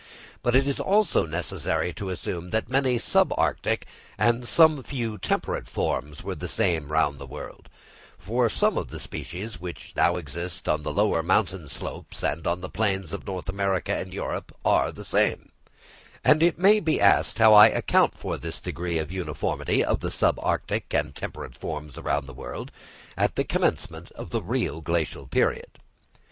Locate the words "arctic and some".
3.37-4.81